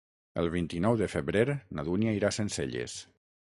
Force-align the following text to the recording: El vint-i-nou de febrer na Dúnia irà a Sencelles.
El 0.43 0.47
vint-i-nou 0.55 0.97
de 1.01 1.09
febrer 1.17 1.45
na 1.81 1.87
Dúnia 1.91 2.17
irà 2.21 2.31
a 2.33 2.37
Sencelles. 2.41 2.99